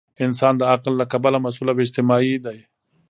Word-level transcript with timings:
انسان 0.25 0.53
د 0.57 0.61
عقل 0.71 0.93
له 1.01 1.05
کبله 1.11 1.37
مسؤل 1.45 1.67
او 1.71 1.81
اجتماعي 1.85 2.35
دی. 2.45 2.59